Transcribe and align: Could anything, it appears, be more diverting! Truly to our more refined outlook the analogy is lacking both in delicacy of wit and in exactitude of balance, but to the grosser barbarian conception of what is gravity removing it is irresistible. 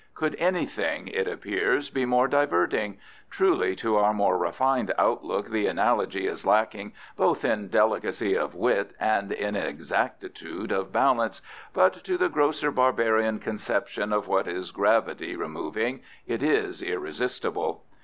Could 0.15 0.35
anything, 0.39 1.09
it 1.09 1.27
appears, 1.27 1.91
be 1.91 2.05
more 2.05 2.27
diverting! 2.27 2.97
Truly 3.29 3.75
to 3.75 3.97
our 3.97 4.15
more 4.15 4.35
refined 4.35 4.91
outlook 4.97 5.51
the 5.51 5.67
analogy 5.67 6.25
is 6.25 6.43
lacking 6.43 6.93
both 7.15 7.45
in 7.45 7.67
delicacy 7.67 8.35
of 8.35 8.55
wit 8.55 8.95
and 8.99 9.31
in 9.31 9.55
exactitude 9.55 10.71
of 10.71 10.91
balance, 10.91 11.39
but 11.71 12.03
to 12.05 12.17
the 12.17 12.29
grosser 12.29 12.71
barbarian 12.71 13.37
conception 13.37 14.11
of 14.11 14.27
what 14.27 14.47
is 14.47 14.71
gravity 14.71 15.35
removing 15.35 16.01
it 16.25 16.41
is 16.41 16.81
irresistible. 16.81 17.83